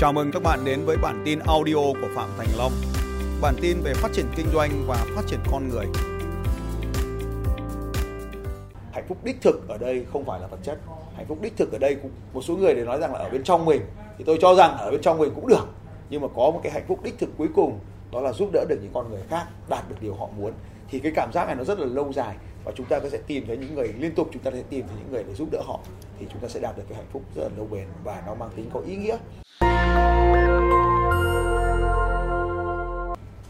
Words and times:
Chào 0.00 0.12
mừng 0.12 0.30
các 0.32 0.42
bạn 0.42 0.64
đến 0.64 0.84
với 0.84 0.96
bản 0.96 1.22
tin 1.24 1.38
audio 1.38 1.74
của 1.74 2.08
Phạm 2.14 2.28
Thành 2.38 2.48
Long. 2.58 2.72
Bản 3.40 3.54
tin 3.60 3.80
về 3.80 3.94
phát 3.94 4.08
triển 4.12 4.26
kinh 4.36 4.46
doanh 4.52 4.70
và 4.86 5.06
phát 5.16 5.22
triển 5.26 5.40
con 5.50 5.68
người. 5.68 5.86
Hạnh 8.92 9.04
phúc 9.08 9.18
đích 9.24 9.36
thực 9.42 9.68
ở 9.68 9.78
đây 9.78 10.06
không 10.12 10.24
phải 10.24 10.40
là 10.40 10.46
vật 10.46 10.58
chất. 10.62 10.78
Hạnh 11.16 11.26
phúc 11.28 11.38
đích 11.42 11.56
thực 11.56 11.72
ở 11.72 11.78
đây 11.78 11.94
cũng, 11.94 12.10
một 12.32 12.42
số 12.42 12.56
người 12.56 12.74
để 12.74 12.84
nói 12.84 12.98
rằng 13.00 13.12
là 13.12 13.18
ở 13.18 13.30
bên 13.30 13.44
trong 13.44 13.64
mình, 13.64 13.82
thì 14.18 14.24
tôi 14.24 14.38
cho 14.40 14.54
rằng 14.54 14.76
ở 14.78 14.90
bên 14.90 15.00
trong 15.02 15.18
mình 15.18 15.32
cũng 15.34 15.48
được. 15.48 15.66
Nhưng 16.10 16.22
mà 16.22 16.28
có 16.28 16.50
một 16.50 16.60
cái 16.62 16.72
hạnh 16.72 16.84
phúc 16.88 17.02
đích 17.02 17.18
thực 17.18 17.30
cuối 17.38 17.48
cùng, 17.54 17.78
đó 18.12 18.20
là 18.20 18.32
giúp 18.32 18.50
đỡ 18.52 18.64
được 18.68 18.78
những 18.82 18.92
con 18.94 19.10
người 19.10 19.22
khác 19.28 19.46
đạt 19.68 19.88
được 19.88 19.96
điều 20.00 20.14
họ 20.14 20.28
muốn 20.38 20.52
thì 20.90 20.98
cái 20.98 21.12
cảm 21.14 21.32
giác 21.32 21.46
này 21.46 21.56
nó 21.56 21.64
rất 21.64 21.78
là 21.78 21.86
lâu 21.86 22.12
dài 22.12 22.36
và 22.64 22.72
chúng 22.76 22.86
ta 22.86 22.98
có 22.98 23.08
sẽ 23.10 23.18
tìm 23.26 23.44
thấy 23.46 23.56
những 23.56 23.74
người, 23.74 23.88
liên 23.98 24.14
tục 24.14 24.28
chúng 24.32 24.42
ta 24.42 24.50
sẽ 24.50 24.62
tìm 24.70 24.86
thấy 24.88 24.96
những 24.98 25.12
người 25.12 25.24
để 25.28 25.34
giúp 25.34 25.48
đỡ 25.52 25.62
họ, 25.66 25.80
thì 26.18 26.26
chúng 26.32 26.40
ta 26.40 26.48
sẽ 26.48 26.60
đạt 26.60 26.76
được 26.76 26.84
cái 26.88 26.96
hạnh 26.96 27.08
phúc 27.12 27.22
rất 27.34 27.42
là 27.42 27.48
lâu 27.56 27.68
bền 27.70 27.86
và 28.04 28.22
nó 28.26 28.34
mang 28.34 28.50
tính 28.56 28.70
có 28.72 28.80
ý 28.80 28.96
nghĩa 28.96 29.16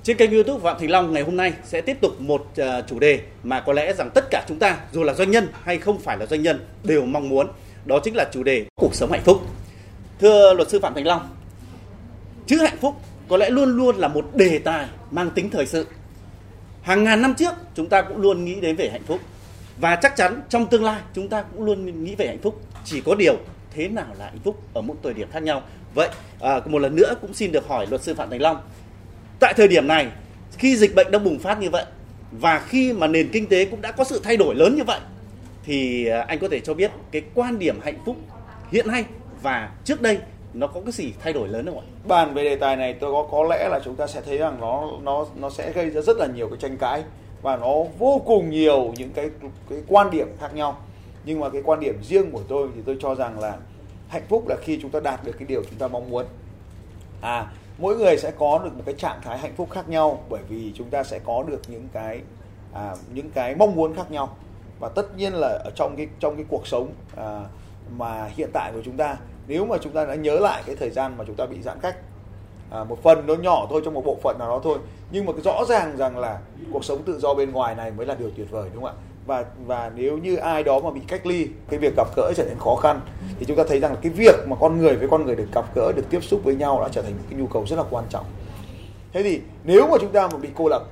Trên 0.03 0.17
kênh 0.17 0.31
YouTube 0.31 0.63
Phạm 0.63 0.77
Thành 0.79 0.91
Long 0.91 1.13
ngày 1.13 1.23
hôm 1.23 1.37
nay 1.37 1.53
sẽ 1.65 1.81
tiếp 1.81 1.97
tục 2.01 2.21
một 2.21 2.47
ờ, 2.57 2.83
chủ 2.89 2.99
đề 2.99 3.21
mà 3.43 3.61
có 3.61 3.73
lẽ 3.73 3.93
rằng 3.93 4.11
tất 4.15 4.25
cả 4.31 4.45
chúng 4.49 4.59
ta 4.59 4.79
dù 4.93 5.03
là 5.03 5.15
doanh 5.15 5.31
nhân 5.31 5.49
hay 5.63 5.79
không 5.79 5.99
phải 5.99 6.19
là 6.19 6.27
doanh 6.27 6.43
nhân 6.43 6.65
đều 6.85 7.05
mong 7.05 7.29
muốn, 7.29 7.49
đó 7.85 8.01
chính 8.05 8.17
là 8.17 8.29
chủ 8.33 8.43
đề 8.43 8.65
cuộc 8.75 8.95
sống 8.95 9.11
hạnh 9.13 9.23
phúc. 9.25 9.43
Thưa 10.21 10.55
luật 10.55 10.69
sư 10.69 10.81
Phạm 10.81 10.95
Thành 10.95 11.07
Long, 11.07 11.29
chữ 12.47 12.57
hạnh 12.57 12.77
phúc 12.81 12.95
có 13.29 13.37
lẽ 13.37 13.51
luôn 13.51 13.77
luôn 13.77 13.97
là 13.97 14.09
một 14.09 14.27
đề 14.35 14.59
tài 14.59 14.89
mang 15.11 15.31
tính 15.31 15.51
thời 15.51 15.67
sự. 15.67 15.87
Hàng 16.83 17.05
ngàn 17.05 17.23
năm 17.23 17.35
trước 17.35 17.55
chúng 17.75 17.89
ta 17.89 18.03
cũng 18.03 18.17
luôn 18.17 18.45
nghĩ 18.45 18.61
đến 18.61 18.77
về 18.77 18.89
hạnh 18.91 19.05
phúc 19.07 19.21
và 19.81 19.97
chắc 19.97 20.17
chắn 20.17 20.43
trong 20.49 20.67
tương 20.67 20.85
lai 20.85 21.01
chúng 21.15 21.29
ta 21.29 21.43
cũng 21.43 21.65
luôn 21.65 22.05
nghĩ 22.05 22.15
về 22.15 22.27
hạnh 22.27 22.41
phúc. 22.43 22.61
Chỉ 22.85 23.01
có 23.01 23.15
điều 23.15 23.37
thế 23.75 23.89
nào 23.89 24.07
là 24.19 24.25
hạnh 24.25 24.41
phúc 24.45 24.63
ở 24.75 24.83
mỗi 24.83 24.97
thời 25.03 25.15
điểm 25.15 25.29
khác 25.33 25.43
nhau. 25.43 25.63
Vậy 25.95 26.09
à, 26.41 26.61
một 26.67 26.79
lần 26.79 26.97
nữa 26.97 27.15
cũng 27.21 27.35
xin 27.35 27.53
được 27.53 27.69
hỏi 27.69 27.87
luật 27.91 28.03
sư 28.03 28.15
Phạm 28.15 28.31
Thành 28.31 28.43
Long 28.43 28.61
tại 29.41 29.55
thời 29.57 29.69
điểm 29.69 29.87
này 29.87 30.09
khi 30.59 30.77
dịch 30.77 30.95
bệnh 30.95 31.11
đang 31.11 31.25
bùng 31.25 31.39
phát 31.39 31.61
như 31.61 31.71
vậy 31.71 31.85
và 32.33 32.59
khi 32.69 32.93
mà 32.93 33.07
nền 33.07 33.29
kinh 33.33 33.47
tế 33.47 33.65
cũng 33.65 33.81
đã 33.81 33.93
có 33.93 34.05
sự 34.05 34.21
thay 34.25 34.37
đổi 34.37 34.55
lớn 34.55 34.77
như 34.77 34.85
vậy 34.85 35.01
thì 35.65 36.07
à, 36.07 36.25
anh 36.29 36.39
có 36.39 36.49
thể 36.49 36.61
cho 36.61 36.75
biết 36.75 36.91
cái 37.11 37.23
quan 37.35 37.59
điểm 37.59 37.81
hạnh 37.83 37.99
phúc 38.07 38.17
hiện 38.73 38.89
nay 38.89 39.05
và 39.43 39.73
trước 39.85 40.03
đây 40.03 40.19
nó 40.55 40.67
có 40.67 40.81
cái 40.81 40.93
gì 40.93 41.13
thay 41.23 41.33
đổi 41.33 41.49
lớn 41.49 41.67
không 41.67 41.79
ạ? 41.79 41.85
Bàn 42.09 42.35
về 42.35 42.45
đề 42.45 42.57
tài 42.57 42.77
này 42.77 42.95
tôi 42.95 43.13
có 43.13 43.29
có 43.31 43.45
lẽ 43.51 43.69
là 43.69 43.81
chúng 43.85 43.97
ta 43.97 44.07
sẽ 44.07 44.21
thấy 44.21 44.39
rằng 44.39 44.61
nó 44.61 44.91
nó 45.03 45.27
nó 45.37 45.51
sẽ 45.51 45.73
gây 45.73 45.91
ra 45.91 46.01
rất 46.01 46.17
là 46.17 46.27
nhiều 46.27 46.49
cái 46.49 46.59
tranh 46.61 46.77
cãi 46.77 47.03
và 47.43 47.57
nó 47.57 47.75
vô 47.99 48.23
cùng 48.27 48.51
nhiều 48.51 48.95
những 48.97 49.11
cái 49.13 49.31
cái 49.71 49.79
quan 49.87 50.11
điểm 50.11 50.29
khác 50.41 50.55
nhau. 50.55 50.79
Nhưng 51.25 51.41
mà 51.41 51.49
cái 51.49 51.63
quan 51.65 51.81
điểm 51.81 51.95
riêng 52.03 52.31
của 52.31 52.43
tôi 52.49 52.69
thì 52.75 52.81
tôi 52.87 52.97
cho 53.01 53.15
rằng 53.15 53.41
là 53.41 53.57
hạnh 54.09 54.23
phúc 54.29 54.49
là 54.49 54.57
khi 54.63 54.79
chúng 54.83 54.91
ta 54.91 55.01
đạt 55.01 55.25
được 55.25 55.33
cái 55.39 55.47
điều 55.49 55.63
chúng 55.63 55.79
ta 55.79 55.89
mong 55.89 56.11
muốn. 56.11 56.27
À, 57.21 57.47
mỗi 57.81 57.97
người 57.97 58.17
sẽ 58.17 58.31
có 58.39 58.61
được 58.65 58.77
một 58.77 58.83
cái 58.87 58.95
trạng 58.95 59.21
thái 59.23 59.39
hạnh 59.39 59.55
phúc 59.57 59.69
khác 59.71 59.89
nhau 59.89 60.25
bởi 60.29 60.43
vì 60.49 60.73
chúng 60.75 60.91
ta 60.91 61.05
sẽ 61.05 61.19
có 61.19 61.43
được 61.43 61.61
những 61.69 61.89
cái 61.93 62.21
à, 62.73 62.95
những 63.15 63.31
cái 63.31 63.55
mong 63.55 63.75
muốn 63.75 63.95
khác 63.95 64.11
nhau. 64.11 64.37
Và 64.81 64.89
tất 64.89 65.17
nhiên 65.17 65.33
là 65.33 65.49
ở 65.65 65.71
trong 65.77 65.95
cái 65.97 66.09
trong 66.21 66.37
cái 66.37 66.45
cuộc 66.49 66.67
sống 66.67 66.93
à, 67.17 67.41
mà 67.97 68.31
hiện 68.37 68.51
tại 68.53 68.73
của 68.75 68.83
chúng 68.85 68.97
ta 68.97 69.17
nếu 69.47 69.67
mà 69.67 69.77
chúng 69.81 69.93
ta 69.93 70.05
đã 70.05 70.15
nhớ 70.15 70.39
lại 70.39 70.63
cái 70.67 70.77
thời 70.77 70.91
gian 70.91 71.15
mà 71.19 71.25
chúng 71.27 71.37
ta 71.37 71.47
bị 71.47 71.63
giãn 71.63 71.79
cách 71.83 71.97
à, 72.71 72.85
một 72.85 73.03
phần 73.03 73.27
nó 73.27 73.35
nhỏ 73.35 73.67
thôi 73.71 73.83
trong 73.85 73.95
một 73.95 74.03
bộ 74.05 74.17
phận 74.23 74.37
nào 74.39 74.49
đó 74.49 74.61
thôi 74.65 74.79
nhưng 75.11 75.27
mà 75.27 75.33
rõ 75.45 75.65
ràng 75.69 75.97
rằng 75.97 76.19
là 76.19 76.39
cuộc 76.73 76.85
sống 76.85 77.03
tự 77.03 77.19
do 77.19 77.35
bên 77.35 77.53
ngoài 77.53 77.75
này 77.75 77.91
mới 77.91 78.07
là 78.07 78.15
điều 78.15 78.31
tuyệt 78.37 78.51
vời 78.51 78.71
đúng 78.75 78.83
không 78.83 78.93
ạ? 78.93 79.10
Và 79.31 79.45
và 79.67 79.91
nếu 79.97 80.19
như 80.19 80.37
ai 80.37 80.63
đó 80.63 80.81
mà 80.81 80.91
bị 80.91 81.01
cách 81.09 81.27
ly 81.27 81.47
cái 81.69 81.81
việc 81.81 81.97
gặp 81.97 82.09
gỡ 82.17 82.33
trở 82.37 82.45
nên 82.45 82.59
khó 82.59 82.77
khăn 82.77 83.01
thì 83.39 83.47
chúng 83.47 83.57
ta 83.57 83.65
thấy 83.69 83.81
rằng 83.81 83.93
là 83.93 83.99
cái 84.03 84.13
việc 84.13 84.35
mà 84.49 84.57
con 84.61 84.79
người 84.79 84.97
với 84.97 85.09
con 85.09 85.27
người 85.27 85.37
được 85.37 85.47
gặp 85.55 85.75
gỡ 85.75 85.93
được 85.93 86.03
tiếp 86.11 86.25
xúc 86.25 86.41
với 86.45 86.55
nhau 86.55 86.81
đã 86.83 86.89
trở 86.93 87.03
thành 87.03 87.13
một 87.13 87.25
cái 87.31 87.39
nhu 87.39 87.47
cầu 87.47 87.65
rất 87.67 87.77
là 87.77 87.85
quan 87.91 88.05
trọng. 88.11 88.25
Thế 89.13 89.23
thì 89.23 89.41
nếu 89.65 89.87
mà 89.91 89.97
chúng 90.01 90.13
ta 90.13 90.29
mà 90.29 90.39
bị 90.39 90.49
cô 90.55 90.69
lập 90.69 90.83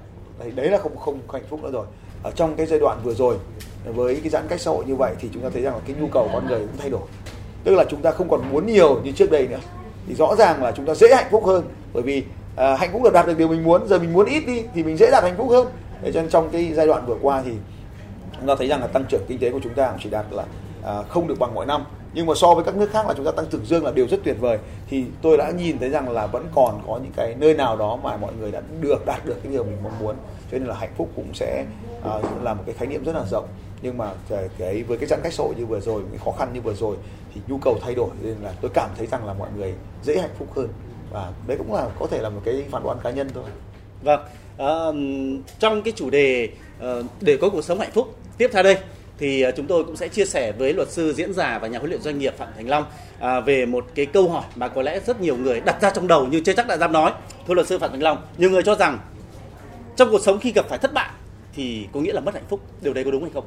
thì 0.45 0.51
đấy 0.51 0.71
là 0.71 0.79
không 0.79 0.97
không 0.97 1.19
hạnh 1.33 1.43
phúc 1.51 1.63
nữa 1.63 1.71
rồi. 1.73 1.87
Ở 2.23 2.31
trong 2.31 2.57
cái 2.57 2.67
giai 2.67 2.79
đoạn 2.79 2.99
vừa 3.05 3.15
rồi 3.15 3.37
với 3.85 4.17
cái 4.17 4.31
giãn 4.31 4.49
cách 4.49 4.61
xã 4.61 4.71
hội 4.71 4.85
như 4.85 4.95
vậy 4.95 5.15
thì 5.21 5.29
chúng 5.33 5.43
ta 5.43 5.49
thấy 5.53 5.63
rằng 5.63 5.75
là 5.75 5.81
cái 5.87 5.97
nhu 6.01 6.07
cầu 6.07 6.31
con 6.33 6.47
người 6.47 6.61
cũng 6.61 6.79
thay 6.79 6.91
đổi. 6.91 7.07
Tức 7.65 7.75
là 7.75 7.85
chúng 7.91 8.03
ta 8.03 8.11
không 8.11 8.29
còn 8.31 8.41
muốn 8.53 8.67
nhiều 8.67 9.01
như 9.05 9.13
trước 9.13 9.31
đây 9.31 9.47
nữa. 9.47 9.61
Thì 10.09 10.15
rõ 10.15 10.35
ràng 10.39 10.63
là 10.63 10.73
chúng 10.73 10.87
ta 10.87 10.95
dễ 10.95 11.15
hạnh 11.15 11.29
phúc 11.31 11.47
hơn 11.47 11.65
bởi 11.93 12.03
vì 12.03 12.23
à, 12.57 12.77
hạnh 12.77 12.91
phúc 12.93 13.03
là 13.05 13.11
đạt 13.11 13.27
được 13.27 13.39
điều 13.39 13.49
mình 13.49 13.65
muốn. 13.65 13.89
Giờ 13.89 13.99
mình 13.99 14.13
muốn 14.13 14.27
ít 14.27 14.43
đi 14.47 14.65
thì 14.75 14.83
mình 14.83 14.97
dễ 14.97 15.11
đạt 15.11 15.23
hạnh 15.23 15.35
phúc 15.37 15.49
hơn. 15.51 15.67
Để 16.03 16.13
cho 16.13 16.21
nên 16.21 16.31
trong 16.31 16.51
cái 16.51 16.73
giai 16.75 16.87
đoạn 16.87 17.07
vừa 17.07 17.17
qua 17.23 17.43
thì 17.45 17.53
chúng 18.39 18.49
ta 18.49 18.55
thấy 18.59 18.69
rằng 18.69 18.81
là 18.81 18.87
tăng 18.87 19.05
trưởng 19.09 19.23
kinh 19.29 19.39
tế 19.39 19.51
của 19.51 19.61
chúng 19.63 19.75
ta 19.75 19.91
cũng 19.91 20.01
chỉ 20.03 20.11
đạt 20.11 20.27
là 20.31 20.45
à, 20.85 21.03
không 21.03 21.27
được 21.27 21.39
bằng 21.39 21.55
mọi 21.55 21.67
năm. 21.67 21.85
Nhưng 22.15 22.27
mà 22.27 22.35
so 22.35 22.55
với 22.55 22.65
các 22.65 22.77
nước 22.77 22.91
khác 22.91 23.07
là 23.07 23.15
chúng 23.15 23.25
ta 23.25 23.31
tăng 23.31 23.47
trưởng 23.47 23.67
dương 23.67 23.85
là 23.85 23.91
điều 23.91 24.07
rất 24.09 24.21
tuyệt 24.25 24.37
vời. 24.41 24.59
Thì 24.89 25.05
tôi 25.23 25.37
đã 25.37 25.51
nhìn 25.51 25.79
thấy 25.79 25.89
rằng 25.89 26.09
là 26.09 26.27
vẫn 26.27 26.47
còn 26.55 26.81
có 26.87 26.99
những 27.03 27.13
cái 27.17 27.35
nơi 27.39 27.55
nào 27.55 27.77
đó 27.77 27.99
mà 28.03 28.17
mọi 28.17 28.33
người 28.41 28.51
đã 28.51 28.63
được 28.81 29.07
đạt 29.07 29.27
được 29.27 29.37
cái 29.43 29.53
điều 29.53 29.65
mình 29.65 29.77
mong 29.83 29.99
muốn. 30.01 30.17
Cho 30.51 30.59
nên 30.59 30.69
là 30.69 30.75
hạnh 30.75 30.93
phúc 30.97 31.09
cũng 31.17 31.35
sẽ 31.35 31.65
à, 32.05 32.13
là 32.43 32.55
một 32.55 32.63
cái 32.67 32.75
khái 32.75 32.89
niệm 32.89 33.05
rất 33.05 33.15
là 33.15 33.25
rộng. 33.31 33.49
Nhưng 33.83 33.99
mà 33.99 34.11
cái, 34.29 34.49
cái 34.59 34.83
với 34.83 34.99
cái 34.99 35.07
giãn 35.07 35.21
cách 35.23 35.33
xã 35.33 35.45
hội 35.45 35.55
như 35.59 35.67
vừa 35.67 35.81
rồi 35.81 36.03
cái 36.11 36.21
khó 36.25 36.31
khăn 36.39 36.49
như 36.53 36.61
vừa 36.61 36.75
rồi 36.75 36.97
thì 37.35 37.41
nhu 37.49 37.59
cầu 37.59 37.79
thay 37.83 37.95
đổi 37.95 38.11
nên 38.23 38.37
là 38.43 38.53
tôi 38.61 38.71
cảm 38.75 38.91
thấy 38.97 39.07
rằng 39.07 39.27
là 39.27 39.35
mọi 39.35 39.49
người 39.57 39.75
dễ 40.03 40.19
hạnh 40.19 40.35
phúc 40.39 40.49
hơn. 40.57 40.69
Và 41.13 41.33
đấy 41.47 41.57
cũng 41.59 41.75
là 41.75 41.89
có 41.99 42.07
thể 42.07 42.19
là 42.19 42.29
một 42.29 42.41
cái 42.45 42.65
phản 42.71 42.83
đoán 42.83 42.99
cá 43.03 43.11
nhân 43.11 43.29
thôi. 43.35 43.45
Vâng. 44.03 44.21
À, 44.59 44.87
trong 45.59 45.83
cái 45.83 45.93
chủ 45.97 46.11
đề 46.11 46.49
ờ, 46.81 47.03
để 47.21 47.39
có 47.41 47.51
cuộc 47.51 47.63
sống 47.63 47.79
hạnh 47.79 47.91
phúc 47.95 48.15
tiếp 48.39 48.51
theo 48.53 48.63
đây 48.63 48.79
thì 49.19 49.43
à, 49.43 49.51
chúng 49.51 49.67
tôi 49.67 49.85
cũng 49.85 49.97
sẽ 49.97 50.09
chia 50.09 50.25
sẻ 50.25 50.53
với 50.53 50.73
luật 50.73 50.91
sư 50.91 51.13
diễn 51.13 51.33
giả 51.33 51.59
và 51.59 51.69
nhà 51.69 51.79
huấn 51.79 51.91
luyện 51.91 52.03
doanh 52.03 52.19
nghiệp 52.19 52.35
Phạm 52.39 52.49
Thành 52.57 52.69
Long 52.69 52.85
à, 53.21 53.41
về 53.41 53.67
một 53.67 53.87
cái 53.95 54.07
câu 54.07 54.29
hỏi 54.29 54.45
mà 54.55 54.69
có 54.69 54.83
lẽ 54.83 55.01
rất 55.07 55.21
nhiều 55.21 55.37
người 55.37 55.61
đặt 55.61 55.81
ra 55.81 55.91
trong 55.91 56.09
đầu 56.09 56.27
như 56.27 56.41
chưa 56.41 56.53
chắc 56.53 56.67
đã 56.67 56.77
dám 56.77 56.93
nói. 56.93 57.13
Thưa 57.49 57.55
luật 57.55 57.67
sư 57.67 57.79
Phạm 57.79 57.91
Thành 57.91 58.03
Long, 58.03 58.23
nhiều 58.39 58.51
người 58.51 58.63
cho 58.63 58.75
rằng 58.75 58.99
trong 59.97 60.11
cuộc 60.11 60.21
sống 60.21 60.41
khi 60.41 60.53
gặp 60.53 60.67
phải 60.69 60.79
thất 60.79 60.93
bại 60.93 61.11
thì 61.55 61.89
có 61.93 62.01
nghĩa 62.01 62.13
là 62.13 62.21
mất 62.21 62.35
hạnh 62.35 62.45
phúc. 62.49 62.61
Điều 62.81 62.95
đấy 62.95 63.05
có 63.05 63.11
đúng 63.11 63.23
hay 63.23 63.31
không? 63.35 63.45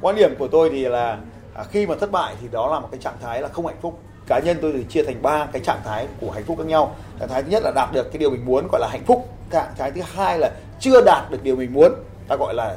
Quan 0.00 0.16
điểm 0.16 0.34
của 0.38 0.48
tôi 0.48 0.70
thì 0.70 0.84
là 0.84 1.18
à, 1.54 1.64
khi 1.64 1.86
mà 1.86 1.94
thất 1.94 2.10
bại 2.10 2.34
thì 2.40 2.48
đó 2.52 2.74
là 2.74 2.80
một 2.80 2.88
cái 2.90 3.00
trạng 3.00 3.16
thái 3.22 3.42
là 3.42 3.48
không 3.48 3.66
hạnh 3.66 3.78
phúc. 3.82 4.00
Cá 4.26 4.38
nhân 4.38 4.56
tôi 4.62 4.72
thì 4.72 4.84
chia 4.88 5.02
thành 5.02 5.22
ba 5.22 5.46
cái 5.52 5.62
trạng 5.64 5.80
thái 5.84 6.06
của 6.20 6.30
hạnh 6.30 6.44
phúc 6.46 6.58
khác 6.58 6.66
nhau. 6.66 6.96
Trạng 7.20 7.28
thái 7.28 7.42
thứ 7.42 7.50
nhất 7.50 7.62
là 7.64 7.72
đạt 7.74 7.92
được 7.92 8.12
cái 8.12 8.18
điều 8.18 8.30
mình 8.30 8.46
muốn 8.46 8.68
gọi 8.72 8.80
là 8.80 8.88
hạnh 8.90 9.04
phúc. 9.06 9.28
Trạng 9.50 9.72
thái 9.78 9.90
thứ 9.90 10.00
hai 10.14 10.38
là 10.38 10.50
chưa 10.80 11.00
đạt 11.04 11.30
được 11.30 11.42
điều 11.42 11.56
mình 11.56 11.72
muốn 11.72 11.92
ta 12.28 12.36
gọi 12.36 12.54
là 12.54 12.76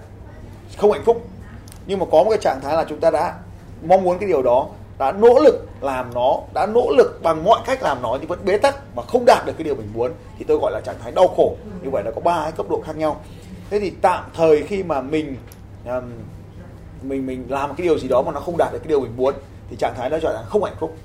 không 0.77 0.91
hạnh 0.91 1.03
phúc. 1.05 1.27
Nhưng 1.85 1.99
mà 1.99 2.05
có 2.11 2.23
một 2.23 2.29
cái 2.29 2.39
trạng 2.41 2.59
thái 2.61 2.75
là 2.75 2.85
chúng 2.89 2.99
ta 2.99 3.11
đã 3.11 3.35
mong 3.83 4.03
muốn 4.03 4.19
cái 4.19 4.29
điều 4.29 4.41
đó 4.41 4.67
đã 4.99 5.11
nỗ 5.11 5.39
lực 5.43 5.67
làm 5.81 6.13
nó 6.13 6.39
đã 6.53 6.65
nỗ 6.65 6.91
lực 6.97 7.19
bằng 7.23 7.43
mọi 7.43 7.59
cách 7.65 7.83
làm 7.83 8.01
nó 8.01 8.17
nhưng 8.19 8.27
vẫn 8.27 8.39
bế 8.45 8.57
tắc 8.57 8.95
và 8.95 9.03
không 9.03 9.23
đạt 9.25 9.45
được 9.45 9.53
cái 9.57 9.63
điều 9.63 9.75
mình 9.75 9.89
muốn 9.93 10.11
thì 10.37 10.45
tôi 10.47 10.57
gọi 10.57 10.71
là 10.71 10.81
trạng 10.81 10.95
thái 11.03 11.11
đau 11.11 11.27
khổ. 11.27 11.55
Như 11.83 11.89
vậy 11.89 12.03
là 12.03 12.11
có 12.11 12.21
ba 12.21 12.43
cái 12.43 12.51
cấp 12.51 12.65
độ 12.69 12.81
khác 12.85 12.97
nhau. 12.97 13.21
Thế 13.69 13.79
thì 13.79 13.89
tạm 14.01 14.23
thời 14.35 14.63
khi 14.63 14.83
mà 14.83 15.01
mình 15.01 15.35
um, 15.85 16.11
mình 17.01 17.25
mình 17.25 17.45
làm 17.49 17.75
cái 17.75 17.87
điều 17.87 17.99
gì 17.99 18.07
đó 18.07 18.21
mà 18.25 18.31
nó 18.31 18.39
không 18.39 18.57
đạt 18.57 18.73
được 18.73 18.79
cái 18.79 18.87
điều 18.87 18.99
mình 18.99 19.17
muốn 19.17 19.33
thì 19.69 19.75
trạng 19.79 19.93
thái 19.97 20.09
đó 20.09 20.17
gọi 20.21 20.33
là 20.33 20.43
không 20.43 20.63
hạnh 20.63 20.75
phúc 20.79 20.95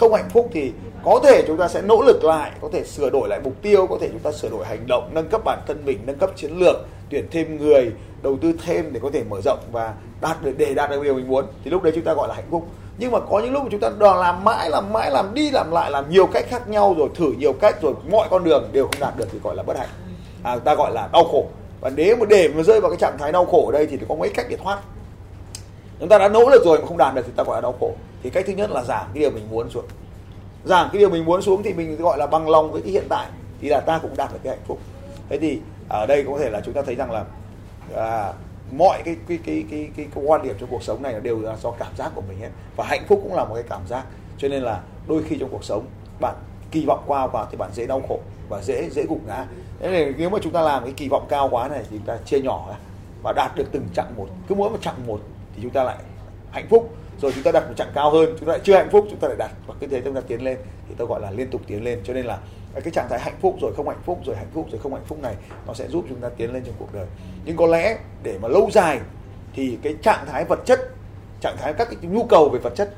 không 0.00 0.14
hạnh 0.14 0.28
phúc 0.30 0.48
thì 0.52 0.72
có 1.04 1.20
thể 1.24 1.44
chúng 1.46 1.56
ta 1.56 1.68
sẽ 1.68 1.82
nỗ 1.82 2.02
lực 2.02 2.24
lại 2.24 2.50
có 2.60 2.68
thể 2.72 2.84
sửa 2.84 3.10
đổi 3.10 3.28
lại 3.28 3.40
mục 3.44 3.54
tiêu 3.62 3.86
có 3.86 3.98
thể 4.00 4.08
chúng 4.08 4.18
ta 4.18 4.32
sửa 4.32 4.48
đổi 4.48 4.64
hành 4.66 4.86
động 4.88 5.10
nâng 5.12 5.28
cấp 5.28 5.40
bản 5.44 5.58
thân 5.66 5.82
mình 5.84 5.98
nâng 6.06 6.18
cấp 6.18 6.30
chiến 6.36 6.58
lược 6.58 6.76
tuyển 7.10 7.26
thêm 7.30 7.58
người 7.58 7.92
đầu 8.22 8.38
tư 8.42 8.52
thêm 8.64 8.92
để 8.92 9.00
có 9.02 9.10
thể 9.12 9.24
mở 9.30 9.40
rộng 9.44 9.58
và 9.72 9.94
đạt 10.20 10.42
được 10.42 10.52
để 10.56 10.74
đạt 10.74 10.90
được 10.90 11.02
điều 11.02 11.14
mình 11.14 11.28
muốn. 11.28 11.44
Thì 11.64 11.70
lúc 11.70 11.82
đấy 11.82 11.92
chúng 11.94 12.04
ta 12.04 12.14
gọi 12.14 12.28
là 12.28 12.34
hạnh 12.34 12.44
phúc. 12.50 12.66
Nhưng 12.98 13.10
mà 13.10 13.18
có 13.20 13.40
những 13.40 13.52
lúc 13.52 13.62
mà 13.62 13.68
chúng 13.70 13.80
ta 13.80 13.90
đòi 13.98 14.18
làm 14.18 14.44
mãi 14.44 14.70
làm 14.70 14.92
mãi 14.92 15.10
làm 15.10 15.34
đi 15.34 15.50
làm 15.50 15.70
lại 15.70 15.90
làm 15.90 16.10
nhiều 16.10 16.26
cách 16.26 16.46
khác 16.48 16.68
nhau 16.68 16.94
rồi 16.98 17.08
thử 17.14 17.32
nhiều 17.38 17.52
cách 17.52 17.82
rồi 17.82 17.94
mọi 18.10 18.28
con 18.30 18.44
đường 18.44 18.68
đều 18.72 18.84
không 18.84 19.00
đạt 19.00 19.16
được 19.16 19.28
thì 19.32 19.38
gọi 19.42 19.56
là 19.56 19.62
bất 19.62 19.78
hạnh. 19.78 19.88
À, 20.42 20.56
ta 20.56 20.74
gọi 20.74 20.92
là 20.92 21.08
đau 21.12 21.24
khổ. 21.24 21.46
Và 21.80 21.90
nếu 21.90 22.16
mà 22.16 22.26
để 22.28 22.48
mà 22.48 22.62
rơi 22.62 22.80
vào 22.80 22.90
cái 22.90 22.98
trạng 22.98 23.18
thái 23.18 23.32
đau 23.32 23.44
khổ 23.44 23.66
ở 23.66 23.72
đây 23.72 23.86
thì 23.86 23.98
có 24.08 24.14
mấy 24.14 24.28
cách 24.28 24.46
để 24.48 24.56
thoát. 24.56 24.78
Chúng 26.00 26.08
ta 26.08 26.18
đã 26.18 26.28
nỗ 26.28 26.50
lực 26.50 26.62
rồi 26.64 26.78
mà 26.78 26.86
không 26.86 26.96
đạt 26.96 27.14
được 27.14 27.22
thì 27.26 27.32
ta 27.36 27.44
gọi 27.44 27.56
là 27.56 27.60
đau 27.60 27.74
khổ 27.80 27.92
thì 28.22 28.30
cách 28.30 28.44
thứ 28.46 28.52
nhất 28.52 28.70
là 28.70 28.84
giảm 28.84 29.06
cái 29.14 29.20
điều 29.20 29.30
mình 29.30 29.50
muốn 29.50 29.70
xuống. 29.70 29.84
Giảm 30.64 30.88
cái 30.92 30.98
điều 31.00 31.10
mình 31.10 31.24
muốn 31.24 31.42
xuống 31.42 31.62
thì 31.62 31.72
mình 31.74 31.96
gọi 31.96 32.18
là 32.18 32.26
bằng 32.26 32.48
lòng 32.48 32.72
với 32.72 32.82
cái 32.82 32.92
hiện 32.92 33.06
tại 33.08 33.26
thì 33.60 33.68
là 33.68 33.80
ta 33.80 33.98
cũng 33.98 34.16
đạt 34.16 34.32
được 34.32 34.38
cái 34.42 34.56
hạnh 34.56 34.64
phúc. 34.66 34.78
Thế 35.28 35.38
thì 35.38 35.60
ở 35.88 36.06
đây 36.06 36.24
có 36.24 36.38
thể 36.38 36.50
là 36.50 36.60
chúng 36.64 36.74
ta 36.74 36.82
thấy 36.82 36.94
rằng 36.94 37.10
là 37.10 37.24
à, 37.96 38.32
mọi 38.72 39.02
cái 39.04 39.16
cái, 39.28 39.38
cái 39.46 39.64
cái 39.70 39.90
cái 39.96 40.06
cái 40.12 40.24
quan 40.24 40.42
điểm 40.42 40.54
trong 40.60 40.68
cuộc 40.70 40.82
sống 40.82 41.02
này 41.02 41.14
đều 41.22 41.40
là 41.40 41.56
do 41.56 41.70
cảm 41.70 41.96
giác 41.96 42.12
của 42.14 42.22
mình 42.28 42.38
hết. 42.40 42.48
Và 42.76 42.84
hạnh 42.84 43.04
phúc 43.08 43.20
cũng 43.22 43.34
là 43.34 43.44
một 43.44 43.54
cái 43.54 43.64
cảm 43.68 43.80
giác. 43.88 44.04
Cho 44.38 44.48
nên 44.48 44.62
là 44.62 44.80
đôi 45.08 45.22
khi 45.22 45.36
trong 45.40 45.48
cuộc 45.50 45.64
sống 45.64 45.84
bạn 46.20 46.34
kỳ 46.70 46.84
vọng 46.86 47.04
cao 47.08 47.28
vào 47.28 47.46
thì 47.50 47.56
bạn 47.56 47.70
dễ 47.74 47.86
đau 47.86 48.02
khổ 48.08 48.20
và 48.48 48.62
dễ 48.62 48.90
dễ 48.90 49.02
gục 49.08 49.26
ngã. 49.26 49.46
Thế 49.80 49.90
nên 49.90 50.14
nếu 50.18 50.30
mà 50.30 50.38
chúng 50.42 50.52
ta 50.52 50.62
làm 50.62 50.84
cái 50.84 50.92
kỳ 50.92 51.08
vọng 51.08 51.26
cao 51.28 51.48
quá 51.48 51.68
này 51.68 51.82
thì 51.90 51.96
chúng 51.96 52.06
ta 52.06 52.16
chia 52.24 52.40
nhỏ 52.40 52.66
ra 52.68 52.76
và 53.22 53.32
đạt 53.36 53.56
được 53.56 53.68
từng 53.72 53.88
chặng 53.94 54.12
một. 54.16 54.26
Cứ 54.48 54.54
mỗi 54.54 54.70
một 54.70 54.78
chặng 54.82 55.06
một 55.06 55.20
thì 55.56 55.62
chúng 55.62 55.70
ta 55.70 55.84
lại 55.84 55.96
hạnh 56.50 56.66
phúc, 56.70 56.94
rồi 57.20 57.32
chúng 57.34 57.44
ta 57.44 57.52
đặt 57.52 57.68
một 57.68 57.74
chặng 57.76 57.90
cao 57.94 58.10
hơn, 58.10 58.36
chúng 58.38 58.46
ta 58.46 58.52
lại 58.52 58.60
chưa 58.64 58.74
hạnh 58.74 58.88
phúc, 58.90 59.06
chúng 59.10 59.18
ta 59.18 59.28
lại 59.28 59.36
đặt, 59.36 59.50
và 59.66 59.74
cứ 59.80 59.86
thế 59.86 60.00
chúng 60.04 60.14
ta 60.14 60.20
tiến 60.20 60.44
lên, 60.44 60.58
thì 60.88 60.94
tôi 60.98 61.06
gọi 61.06 61.20
là 61.20 61.30
liên 61.30 61.50
tục 61.50 61.60
tiến 61.66 61.84
lên. 61.84 62.00
Cho 62.04 62.14
nên 62.14 62.26
là, 62.26 62.38
cái 62.74 62.90
trạng 62.92 63.06
thái 63.10 63.20
hạnh 63.20 63.36
phúc 63.40 63.56
rồi 63.60 63.72
không 63.76 63.88
hạnh 63.88 64.02
phúc, 64.04 64.20
rồi 64.26 64.36
hạnh 64.36 64.50
phúc 64.54 64.66
rồi 64.70 64.80
không 64.82 64.94
hạnh 64.94 65.04
phúc 65.06 65.18
này, 65.22 65.34
nó 65.66 65.74
sẽ 65.74 65.88
giúp 65.88 66.04
chúng 66.08 66.20
ta 66.20 66.28
tiến 66.28 66.52
lên 66.52 66.62
trong 66.64 66.74
cuộc 66.78 66.94
đời. 66.94 67.06
Nhưng 67.44 67.56
có 67.56 67.66
lẽ 67.66 67.98
để 68.22 68.38
mà 68.42 68.48
lâu 68.48 68.68
dài, 68.72 69.00
thì 69.54 69.78
cái 69.82 69.94
trạng 70.02 70.26
thái 70.26 70.44
vật 70.44 70.58
chất, 70.64 70.80
trạng 71.40 71.56
thái 71.56 71.72
các 71.72 71.88
cái 71.90 72.10
nhu 72.10 72.24
cầu 72.24 72.48
về 72.48 72.58
vật 72.58 72.72
chất, 72.76 72.94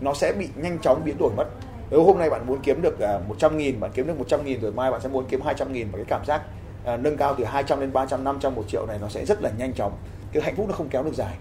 nó 0.00 0.14
sẽ 0.14 0.32
bị 0.32 0.48
nhanh 0.56 0.78
chóng 0.78 1.04
biến 1.04 1.18
đổi 1.18 1.30
mất. 1.36 1.46
Nếu 1.90 2.04
hôm 2.04 2.18
nay 2.18 2.30
bạn 2.30 2.46
muốn 2.46 2.58
kiếm 2.62 2.82
được 2.82 3.00
à, 3.00 3.18
100 3.28 3.58
nghìn, 3.58 3.80
bạn 3.80 3.90
kiếm 3.94 4.06
được 4.06 4.18
100 4.18 4.44
nghìn, 4.44 4.60
rồi 4.60 4.72
mai 4.72 4.90
bạn 4.90 5.00
sẽ 5.00 5.08
muốn 5.08 5.24
kiếm 5.28 5.40
200 5.44 5.72
nghìn, 5.72 5.88
và 5.92 5.96
cái 5.96 6.06
cảm 6.08 6.24
giác 6.24 6.42
à, 6.84 6.96
nâng 6.96 7.16
cao 7.16 7.34
từ 7.38 7.44
200 7.44 7.80
đến 7.80 7.92
300 7.92 8.24
500 8.24 8.54
một 8.54 8.64
triệu 8.68 8.86
này 8.86 8.98
nó 9.00 9.08
sẽ 9.08 9.24
rất 9.24 9.42
là 9.42 9.50
nhanh 9.58 9.72
chóng. 9.72 9.92
Cái 10.32 10.42
hạnh 10.42 10.56
phúc 10.56 10.66
nó 10.68 10.74
không 10.74 10.88
kéo 10.88 11.02
được 11.02 11.14
dài 11.14 11.34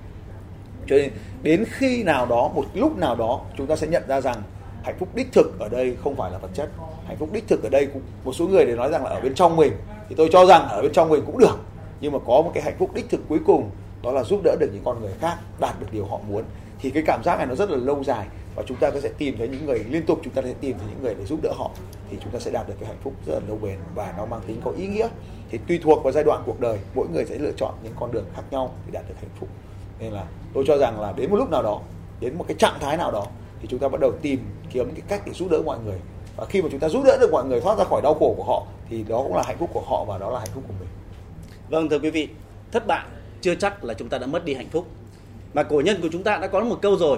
cho 0.88 0.96
nên 0.96 1.12
đến 1.44 1.66
khi 1.72 2.04
nào 2.04 2.26
đó, 2.26 2.52
một 2.56 2.66
lúc 2.74 2.98
nào 2.98 3.16
đó, 3.16 3.42
chúng 3.58 3.68
ta 3.68 3.76
sẽ 3.76 3.88
nhận 3.88 4.04
ra 4.08 4.22
rằng 4.22 4.44
hạnh 4.84 4.96
phúc 5.00 5.10
đích 5.16 5.28
thực 5.32 5.60
ở 5.60 5.70
đây 5.70 5.98
không 6.04 6.16
phải 6.16 6.32
là 6.32 6.38
vật 6.38 6.50
chất. 6.54 6.70
Hạnh 7.08 7.18
phúc 7.18 7.30
đích 7.34 7.48
thực 7.48 7.64
ở 7.64 7.70
đây 7.70 7.86
cũng, 7.86 8.02
một 8.24 8.34
số 8.34 8.48
người 8.48 8.66
để 8.66 8.76
nói 8.76 8.90
rằng 8.92 9.04
là 9.04 9.10
ở 9.10 9.22
bên 9.22 9.36
trong 9.36 9.56
mình. 9.56 9.74
Thì 10.10 10.16
tôi 10.16 10.30
cho 10.32 10.46
rằng 10.46 10.68
ở 10.70 10.82
bên 10.82 10.94
trong 10.94 11.10
mình 11.10 11.24
cũng 11.26 11.40
được. 11.40 11.60
Nhưng 12.02 12.12
mà 12.12 12.20
có 12.20 12.42
một 12.42 12.52
cái 12.54 12.64
hạnh 12.64 12.76
phúc 12.80 12.90
đích 12.94 13.10
thực 13.10 13.22
cuối 13.30 13.40
cùng, 13.46 13.70
đó 14.04 14.12
là 14.12 14.24
giúp 14.24 14.42
đỡ 14.44 14.56
được 14.60 14.70
những 14.74 14.84
con 14.86 15.02
người 15.02 15.14
khác, 15.20 15.38
đạt 15.60 15.80
được 15.80 15.88
điều 15.92 16.06
họ 16.06 16.20
muốn. 16.30 16.44
Thì 16.80 16.90
cái 16.90 17.04
cảm 17.06 17.24
giác 17.24 17.38
này 17.38 17.48
nó 17.48 17.56
rất 17.56 17.70
là 17.70 17.78
lâu 17.78 18.04
dài 18.04 18.28
và 18.56 18.64
chúng 18.68 18.78
ta 18.78 18.90
có 18.90 19.00
sẽ 19.00 19.10
tìm 19.18 19.38
thấy 19.38 19.48
những 19.48 19.66
người, 19.66 19.80
liên 19.80 20.06
tục 20.06 20.20
chúng 20.24 20.34
ta 20.34 20.42
sẽ 20.42 20.54
tìm 20.62 20.78
thấy 20.78 20.88
những 20.90 21.04
người 21.04 21.16
để 21.20 21.26
giúp 21.26 21.40
đỡ 21.44 21.54
họ. 21.58 21.72
Thì 22.10 22.18
chúng 22.24 22.32
ta 22.32 22.40
sẽ 22.40 22.52
đạt 22.52 22.68
được 22.68 22.74
cái 22.80 22.88
hạnh 22.88 22.98
phúc 23.04 23.14
rất 23.26 23.34
là 23.34 23.40
lâu 23.48 23.58
bền 23.62 23.78
và 23.96 24.14
nó 24.18 24.26
mang 24.26 24.42
tính 24.48 24.62
có 24.64 24.72
ý 24.72 24.88
nghĩa. 24.88 25.08
Thì 25.50 25.60
tùy 25.68 25.80
thuộc 25.84 26.04
vào 26.04 26.12
giai 26.12 26.24
đoạn 26.24 26.44
cuộc 26.46 26.60
đời, 26.60 26.78
mỗi 26.96 27.08
người 27.14 27.26
sẽ 27.26 27.38
lựa 27.38 27.52
chọn 27.58 27.74
những 27.84 27.94
con 28.00 28.12
đường 28.12 28.26
khác 28.36 28.44
nhau 28.52 28.74
để 28.86 28.92
đạt 28.92 29.10
được 29.10 29.16
hạnh 29.22 29.32
phúc 29.40 29.50
nên 30.00 30.14
là 30.14 30.24
tôi 30.54 30.64
cho 30.68 30.78
rằng 30.78 31.02
là 31.02 31.14
đến 31.18 31.30
một 31.30 31.38
lúc 31.38 31.50
nào 31.50 31.64
đó, 31.64 31.82
đến 32.20 32.38
một 32.38 32.46
cái 32.48 32.56
trạng 32.60 32.80
thái 32.80 32.98
nào 32.98 33.12
đó, 33.12 33.26
thì 33.62 33.68
chúng 33.72 33.80
ta 33.80 33.88
bắt 33.88 34.02
đầu 34.02 34.12
tìm 34.22 34.40
kiếm 34.72 34.92
cái 34.92 35.02
cách 35.08 35.22
để 35.26 35.34
giúp 35.34 35.50
đỡ 35.52 35.62
mọi 35.66 35.80
người. 35.86 36.00
Và 36.36 36.46
khi 36.46 36.62
mà 36.62 36.68
chúng 36.72 36.80
ta 36.80 36.90
giúp 36.90 37.04
đỡ 37.06 37.18
được 37.22 37.32
mọi 37.32 37.46
người, 37.46 37.62
thoát 37.62 37.78
ra 37.78 37.84
khỏi 37.84 38.02
đau 38.02 38.14
khổ 38.14 38.34
của 38.38 38.44
họ, 38.44 38.66
thì 38.90 39.04
đó 39.04 39.18
cũng 39.24 39.36
là 39.36 39.44
hạnh 39.46 39.58
phúc 39.58 39.70
của 39.74 39.84
họ 39.86 40.06
và 40.06 40.18
đó 40.18 40.32
là 40.32 40.40
hạnh 40.40 40.50
phúc 40.54 40.64
của 40.68 40.74
mình. 40.80 40.90
Vâng 41.70 41.90
thưa 41.90 42.00
quý 42.00 42.10
vị, 42.10 42.30
thất 42.72 42.88
bại 42.88 43.06
chưa 43.42 43.56
chắc 43.56 43.84
là 43.84 43.94
chúng 43.94 44.10
ta 44.10 44.18
đã 44.18 44.28
mất 44.28 44.46
đi 44.46 44.54
hạnh 44.54 44.70
phúc. 44.72 44.88
Mà 45.54 45.64
cổ 45.64 45.82
nhân 45.86 46.02
của 46.02 46.10
chúng 46.12 46.24
ta 46.24 46.38
đã 46.38 46.48
có 46.48 46.60
một 46.60 46.78
câu 46.82 46.98
rồi, 46.98 47.18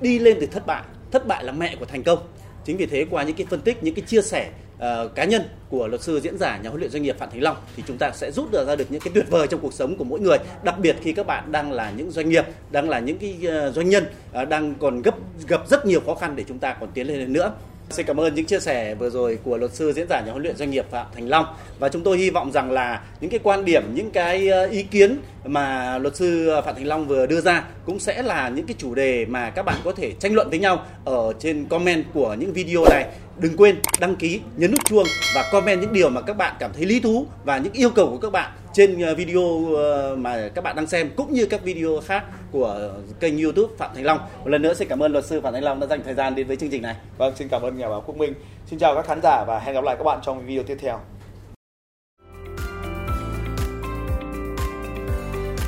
đi 0.00 0.18
lên 0.18 0.38
từ 0.40 0.46
thất 0.46 0.66
bại. 0.66 0.82
Thất 1.10 1.26
bại 1.26 1.44
là 1.44 1.52
mẹ 1.52 1.76
của 1.76 1.86
thành 1.86 2.02
công. 2.02 2.18
Chính 2.64 2.76
vì 2.76 2.86
thế, 2.86 3.06
qua 3.10 3.22
những 3.22 3.36
cái 3.36 3.46
phân 3.50 3.60
tích, 3.60 3.82
những 3.82 3.94
cái 3.94 4.04
chia 4.06 4.22
sẻ 4.22 4.50
uh, 4.78 5.14
cá 5.14 5.24
nhân 5.24 5.42
của 5.70 5.86
luật 5.86 6.02
sư 6.02 6.20
diễn 6.20 6.38
giả 6.38 6.58
nhà 6.62 6.68
huấn 6.70 6.80
luyện 6.80 6.90
doanh 6.90 7.02
nghiệp 7.02 7.18
phạm 7.18 7.30
thành 7.30 7.42
long 7.42 7.56
thì 7.76 7.82
chúng 7.86 7.98
ta 7.98 8.10
sẽ 8.10 8.30
rút 8.30 8.50
được 8.50 8.68
ra 8.68 8.76
được 8.76 8.84
những 8.90 9.00
cái 9.00 9.12
tuyệt 9.14 9.30
vời 9.30 9.46
trong 9.46 9.60
cuộc 9.60 9.72
sống 9.72 9.96
của 9.96 10.04
mỗi 10.04 10.20
người 10.20 10.38
đặc 10.62 10.78
biệt 10.78 10.96
khi 11.02 11.12
các 11.12 11.26
bạn 11.26 11.52
đang 11.52 11.72
là 11.72 11.90
những 11.90 12.10
doanh 12.10 12.28
nghiệp 12.28 12.44
đang 12.70 12.88
là 12.88 12.98
những 12.98 13.18
cái 13.18 13.38
ờ, 13.46 13.72
doanh 13.72 13.88
nhân 13.88 14.04
uh, 14.42 14.48
đang 14.48 14.74
còn 14.74 15.02
gấp 15.02 15.14
gặp 15.48 15.68
rất 15.68 15.86
nhiều 15.86 16.00
khó 16.06 16.14
khăn 16.14 16.36
để 16.36 16.44
chúng 16.48 16.58
ta 16.58 16.76
còn 16.80 16.90
tiến 16.94 17.06
lên 17.06 17.32
nữa 17.32 17.52
Xin 17.90 18.06
cảm 18.06 18.20
ơn 18.20 18.34
những 18.34 18.44
chia 18.44 18.60
sẻ 18.60 18.94
vừa 18.94 19.10
rồi 19.10 19.38
của 19.44 19.56
luật 19.56 19.74
sư 19.74 19.92
diễn 19.92 20.08
giả 20.08 20.20
nhà 20.20 20.30
huấn 20.30 20.42
luyện 20.42 20.56
doanh 20.56 20.70
nghiệp 20.70 20.86
Phạm 20.90 21.06
Thành 21.14 21.28
Long 21.28 21.46
và 21.78 21.88
chúng 21.88 22.02
tôi 22.02 22.18
hy 22.18 22.30
vọng 22.30 22.52
rằng 22.52 22.70
là 22.70 23.02
những 23.20 23.30
cái 23.30 23.40
quan 23.42 23.64
điểm, 23.64 23.82
những 23.94 24.10
cái 24.10 24.50
ý 24.70 24.82
kiến 24.82 25.18
mà 25.44 25.98
luật 25.98 26.16
sư 26.16 26.50
Phạm 26.64 26.74
Thành 26.74 26.86
Long 26.86 27.08
vừa 27.08 27.26
đưa 27.26 27.40
ra 27.40 27.64
cũng 27.86 28.00
sẽ 28.00 28.22
là 28.22 28.48
những 28.48 28.66
cái 28.66 28.74
chủ 28.78 28.94
đề 28.94 29.26
mà 29.26 29.50
các 29.50 29.62
bạn 29.62 29.76
có 29.84 29.92
thể 29.92 30.12
tranh 30.12 30.34
luận 30.34 30.50
với 30.50 30.58
nhau 30.58 30.86
ở 31.04 31.32
trên 31.38 31.64
comment 31.64 32.04
của 32.14 32.36
những 32.38 32.52
video 32.52 32.84
này. 32.90 33.06
Đừng 33.40 33.56
quên 33.56 33.80
đăng 34.00 34.16
ký, 34.16 34.40
nhấn 34.56 34.70
nút 34.70 34.80
chuông 34.84 35.06
và 35.34 35.48
comment 35.52 35.80
những 35.80 35.92
điều 35.92 36.10
mà 36.10 36.20
các 36.20 36.36
bạn 36.36 36.54
cảm 36.58 36.72
thấy 36.72 36.84
lý 36.84 37.00
thú 37.00 37.26
và 37.44 37.58
những 37.58 37.72
yêu 37.72 37.90
cầu 37.90 38.10
của 38.10 38.18
các 38.18 38.32
bạn 38.32 38.52
trên 38.72 39.02
ờ, 39.02 39.14
video 39.14 39.74
ờ, 39.76 40.16
mà 40.18 40.48
các 40.54 40.64
bạn 40.64 40.76
đang 40.76 40.86
xem 40.86 41.10
cũng 41.16 41.32
như 41.32 41.46
các 41.46 41.62
video 41.62 42.00
khác 42.06 42.24
của 42.52 42.90
kênh 43.20 43.42
YouTube 43.42 43.74
Phạm 43.78 43.90
Thành 43.94 44.04
Long. 44.04 44.18
Một 44.18 44.48
lần 44.48 44.62
nữa 44.62 44.74
xin 44.74 44.88
cảm 44.88 45.02
ơn 45.02 45.12
luật 45.12 45.24
sư 45.24 45.40
Phạm 45.40 45.52
Thành 45.52 45.64
Long 45.64 45.80
đã 45.80 45.86
dành 45.86 46.00
thời 46.04 46.14
gian 46.14 46.34
đến 46.34 46.46
với 46.46 46.56
chương 46.56 46.70
trình 46.70 46.82
này. 46.82 46.96
Vâng, 47.18 47.36
xin 47.36 47.48
cảm 47.48 47.62
ơn 47.62 47.78
nhà 47.78 47.88
báo 47.88 48.02
Quốc 48.06 48.16
Minh. 48.16 48.34
Xin 48.66 48.78
chào 48.78 48.94
các 48.94 49.06
khán 49.06 49.20
giả 49.22 49.44
và 49.46 49.58
hẹn 49.58 49.74
gặp 49.74 49.84
lại 49.84 49.96
các 49.96 50.04
bạn 50.04 50.20
trong 50.22 50.46
video 50.46 50.62
tiếp 50.62 50.76
theo. 50.80 51.00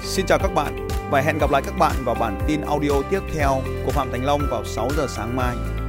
Xin 0.03 0.27
chào 0.27 0.39
các 0.39 0.55
bạn 0.55 0.89
và 1.11 1.21
hẹn 1.21 1.39
gặp 1.39 1.51
lại 1.51 1.63
các 1.67 1.75
bạn 1.79 1.93
vào 2.05 2.15
bản 2.15 2.39
tin 2.49 2.61
audio 2.61 3.03
tiếp 3.11 3.21
theo 3.35 3.63
của 3.87 3.93
Phạm 3.93 4.11
Thành 4.13 4.25
Long 4.25 4.41
vào 4.51 4.65
6 4.65 4.89
giờ 4.97 5.07
sáng 5.09 5.37
mai. 5.37 5.80